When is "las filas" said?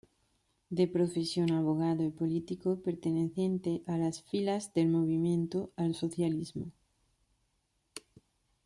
3.99-4.73